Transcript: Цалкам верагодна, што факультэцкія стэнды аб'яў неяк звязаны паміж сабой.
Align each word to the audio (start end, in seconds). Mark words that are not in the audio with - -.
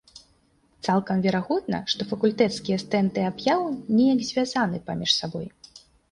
Цалкам 0.85 1.17
верагодна, 1.25 1.81
што 1.93 2.07
факультэцкія 2.13 2.77
стэнды 2.83 3.25
аб'яў 3.31 3.61
неяк 3.97 4.19
звязаны 4.31 4.79
паміж 4.89 5.11
сабой. 5.19 5.45